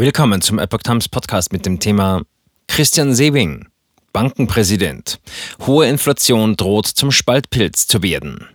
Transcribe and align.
Willkommen 0.00 0.40
zum 0.40 0.58
Epoch 0.58 0.78
Times 0.78 1.10
Podcast 1.10 1.52
mit 1.52 1.66
dem 1.66 1.78
Thema 1.78 2.22
Christian 2.68 3.14
Sebing, 3.14 3.68
Bankenpräsident. 4.14 5.20
Hohe 5.66 5.88
Inflation 5.88 6.56
droht 6.56 6.86
zum 6.86 7.12
Spaltpilz 7.12 7.86
zu 7.86 8.02
werden. 8.02 8.46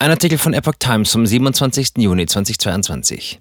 Ein 0.00 0.10
Artikel 0.10 0.38
von 0.38 0.52
Epoch 0.52 0.74
Times 0.80 1.12
vom 1.12 1.24
27. 1.24 1.98
Juni 1.98 2.26
2022. 2.26 3.38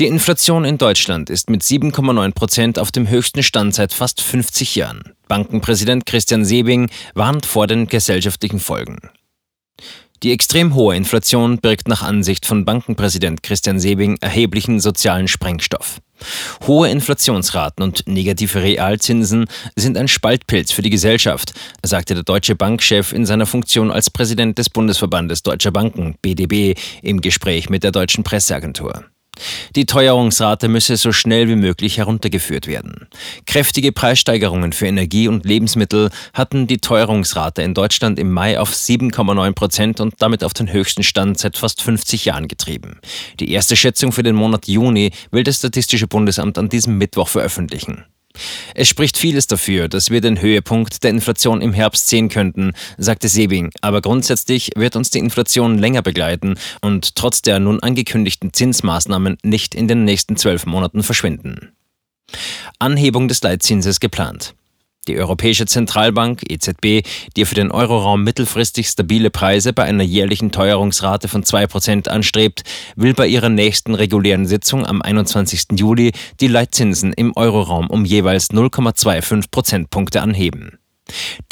Die 0.00 0.06
Inflation 0.06 0.64
in 0.64 0.76
Deutschland 0.76 1.30
ist 1.30 1.48
mit 1.48 1.62
7,9 1.62 2.32
Prozent 2.34 2.80
auf 2.80 2.90
dem 2.90 3.08
höchsten 3.08 3.44
Stand 3.44 3.76
seit 3.76 3.92
fast 3.92 4.20
50 4.22 4.74
Jahren. 4.74 5.14
Bankenpräsident 5.28 6.04
Christian 6.04 6.44
Sebing 6.44 6.90
warnt 7.14 7.46
vor 7.46 7.68
den 7.68 7.86
gesellschaftlichen 7.86 8.58
Folgen. 8.58 8.98
Die 10.24 10.32
extrem 10.32 10.74
hohe 10.74 10.96
Inflation 10.96 11.58
birgt 11.58 11.86
nach 11.86 12.02
Ansicht 12.02 12.46
von 12.46 12.64
Bankenpräsident 12.64 13.42
Christian 13.42 13.78
Sebing 13.78 14.16
erheblichen 14.22 14.80
sozialen 14.80 15.28
Sprengstoff. 15.28 16.00
Hohe 16.66 16.88
Inflationsraten 16.88 17.84
und 17.84 18.08
negative 18.08 18.62
Realzinsen 18.62 19.44
sind 19.76 19.98
ein 19.98 20.08
Spaltpilz 20.08 20.72
für 20.72 20.80
die 20.80 20.88
Gesellschaft, 20.88 21.52
sagte 21.84 22.14
der 22.14 22.22
deutsche 22.22 22.56
Bankchef 22.56 23.12
in 23.12 23.26
seiner 23.26 23.44
Funktion 23.44 23.90
als 23.90 24.08
Präsident 24.08 24.56
des 24.56 24.70
Bundesverbandes 24.70 25.42
Deutscher 25.42 25.72
Banken 25.72 26.14
BDB 26.22 26.74
im 27.02 27.20
Gespräch 27.20 27.68
mit 27.68 27.84
der 27.84 27.92
deutschen 27.92 28.24
Presseagentur. 28.24 29.04
Die 29.76 29.86
Teuerungsrate 29.86 30.68
müsse 30.68 30.96
so 30.96 31.12
schnell 31.12 31.48
wie 31.48 31.56
möglich 31.56 31.98
heruntergeführt 31.98 32.66
werden. 32.66 33.08
Kräftige 33.46 33.92
Preissteigerungen 33.92 34.72
für 34.72 34.86
Energie 34.86 35.28
und 35.28 35.44
Lebensmittel 35.44 36.10
hatten 36.32 36.66
die 36.66 36.78
Teuerungsrate 36.78 37.62
in 37.62 37.74
Deutschland 37.74 38.18
im 38.18 38.32
Mai 38.32 38.58
auf 38.58 38.72
7,9 38.72 39.52
Prozent 39.52 40.00
und 40.00 40.14
damit 40.18 40.44
auf 40.44 40.54
den 40.54 40.72
höchsten 40.72 41.02
Stand 41.02 41.38
seit 41.38 41.56
fast 41.56 41.82
50 41.82 42.24
Jahren 42.24 42.48
getrieben. 42.48 43.00
Die 43.40 43.50
erste 43.50 43.76
Schätzung 43.76 44.12
für 44.12 44.22
den 44.22 44.36
Monat 44.36 44.68
Juni 44.68 45.10
will 45.30 45.44
das 45.44 45.56
Statistische 45.56 46.06
Bundesamt 46.06 46.58
an 46.58 46.68
diesem 46.68 46.98
Mittwoch 46.98 47.28
veröffentlichen. 47.28 48.04
Es 48.74 48.88
spricht 48.88 49.16
vieles 49.16 49.46
dafür, 49.46 49.88
dass 49.88 50.10
wir 50.10 50.20
den 50.20 50.40
Höhepunkt 50.40 51.04
der 51.04 51.10
Inflation 51.10 51.60
im 51.60 51.72
Herbst 51.72 52.08
sehen 52.08 52.28
könnten, 52.28 52.72
sagte 52.98 53.28
Sebing. 53.28 53.70
Aber 53.80 54.00
grundsätzlich 54.00 54.72
wird 54.74 54.96
uns 54.96 55.10
die 55.10 55.20
Inflation 55.20 55.78
länger 55.78 56.02
begleiten 56.02 56.54
und 56.80 57.14
trotz 57.14 57.42
der 57.42 57.60
nun 57.60 57.80
angekündigten 57.80 58.52
Zinsmaßnahmen 58.52 59.38
nicht 59.42 59.74
in 59.74 59.88
den 59.88 60.04
nächsten 60.04 60.36
zwölf 60.36 60.66
Monaten 60.66 61.02
verschwinden. 61.02 61.72
Anhebung 62.78 63.28
des 63.28 63.42
Leitzinses 63.42 64.00
geplant. 64.00 64.54
Die 65.06 65.18
Europäische 65.18 65.66
Zentralbank 65.66 66.42
EZB, 66.48 67.06
die 67.36 67.44
für 67.44 67.54
den 67.54 67.70
Euroraum 67.70 68.24
mittelfristig 68.24 68.88
stabile 68.88 69.28
Preise 69.28 69.74
bei 69.74 69.84
einer 69.84 70.02
jährlichen 70.02 70.50
Teuerungsrate 70.50 71.28
von 71.28 71.44
2% 71.44 72.08
anstrebt, 72.08 72.62
will 72.96 73.12
bei 73.12 73.26
ihrer 73.26 73.50
nächsten 73.50 73.94
regulären 73.94 74.46
Sitzung 74.46 74.86
am 74.86 75.02
21. 75.02 75.78
Juli 75.78 76.12
die 76.40 76.48
Leitzinsen 76.48 77.12
im 77.12 77.36
Euroraum 77.36 77.90
um 77.90 78.06
jeweils 78.06 78.50
0,25 78.50 79.50
Prozentpunkte 79.50 80.22
anheben. 80.22 80.78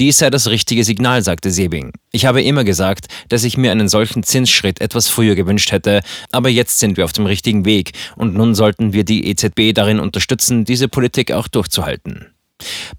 Dies 0.00 0.19
sei 0.19 0.30
das 0.30 0.48
richtige 0.48 0.83
Signal, 0.83 1.23
sagte 1.23 1.50
Sebing. 1.50 1.92
Ich 2.11 2.25
habe 2.25 2.42
immer 2.42 2.64
gesagt, 2.64 3.08
dass 3.28 3.45
ich 3.45 3.58
mir 3.58 3.70
einen 3.70 3.89
solchen 3.89 4.23
Zinsschritt 4.23 4.80
etwas 4.80 5.08
früher 5.08 5.34
gewünscht 5.34 5.73
hätte, 5.73 6.00
aber 6.30 6.48
jetzt 6.48 6.78
sind 6.78 6.97
wir 6.97 7.05
auf 7.05 7.12
dem 7.12 7.27
richtigen 7.27 7.67
Weg 7.67 7.92
und 8.17 8.34
nun 8.34 8.55
sollten 8.55 8.95
wir 8.95 9.05
die 9.05 9.27
EZB 9.28 9.75
darin 9.75 10.00
unterstützen, 10.00 10.64
diese 10.64 10.89
Politik 10.89 11.33
auch 11.33 11.48
durchzuhalten. 11.48 12.32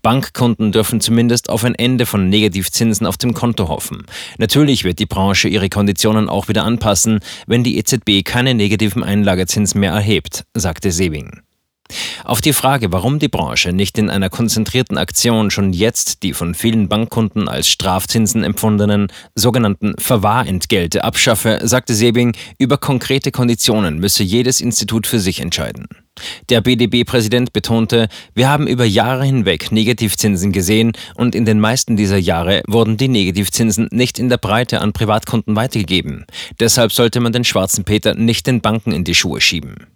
Bankkunden 0.02 0.72
dürfen 0.72 1.02
zumindest 1.02 1.49
auf 1.49 1.63
ein 1.63 1.75
Ende 1.75 2.05
von 2.05 2.30
Negativzinsen 2.30 3.05
auf 3.05 3.17
dem 3.17 3.33
Konto 3.33 3.67
hoffen. 3.67 4.05
Natürlich 4.38 4.83
wird 4.83 4.99
die 4.99 5.05
Branche 5.05 5.47
ihre 5.47 5.69
Konditionen 5.69 6.30
auch 6.30 6.47
wieder 6.47 6.63
anpassen, 6.63 7.19
wenn 7.47 7.63
die 7.63 7.77
EZB 7.77 8.23
keine 8.25 8.53
negativen 8.53 9.03
Einlagezins 9.03 9.75
mehr 9.75 9.91
erhebt, 9.91 10.44
sagte 10.53 10.91
Sebing. 10.91 11.41
Auf 12.23 12.41
die 12.41 12.53
Frage, 12.53 12.91
warum 12.91 13.19
die 13.19 13.27
Branche 13.27 13.73
nicht 13.73 13.97
in 13.97 14.09
einer 14.09 14.30
konzentrierten 14.30 14.97
Aktion 14.97 15.52
schon 15.52 15.73
jetzt 15.73 16.23
die 16.23 16.33
von 16.33 16.55
vielen 16.55 16.89
Bankkunden 16.89 17.47
als 17.47 17.67
Strafzinsen 17.67 18.44
empfundenen 18.44 19.08
sogenannten 19.36 19.93
Verwahrentgelte 19.98 21.04
abschaffe, 21.04 21.59
sagte 21.64 21.93
Sebing, 21.93 22.36
über 22.58 22.77
konkrete 22.77 23.31
Konditionen 23.31 23.99
müsse 23.99 24.23
jedes 24.23 24.61
Institut 24.61 25.08
für 25.08 25.20
sich 25.20 25.39
entscheiden. 25.39 25.87
Der 26.49 26.61
BDB-Präsident 26.61 27.54
betonte, 27.54 28.08
wir 28.36 28.48
haben 28.49 28.67
über 28.67 28.86
Jahre 28.86 29.25
hinweg 29.25 29.71
Negativzinsen 29.71 30.52
gesehen 30.52 30.93
und 31.15 31.33
in 31.33 31.45
den 31.45 31.60
meisten 31.60 31.98
dieser 31.98 32.17
Jahre 32.17 32.61
wurden 32.67 32.98
die 32.98 33.08
Negativzinsen 33.08 33.87
nicht 33.92 34.20
in 34.20 34.30
der 34.30 34.37
Breite 34.37 34.81
an 34.81 34.93
Privatkunden 34.93 35.55
weitergegeben. 35.55 36.25
Deshalb 36.60 36.92
sollte 36.92 37.20
man 37.20 37.33
den 37.33 37.43
schwarzen 37.43 37.83
Peter 37.83 38.14
nicht 38.14 38.45
den 38.45 38.61
Banken 38.61 38.92
in 38.92 39.04
die 39.04 39.15
Schuhe 39.15 39.42
schieben. 39.42 39.92